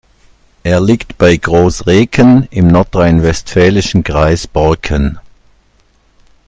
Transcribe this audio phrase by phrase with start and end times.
[0.63, 5.19] Er liegt bei Groß Reken im nordrhein-westfälischen Kreis Borken.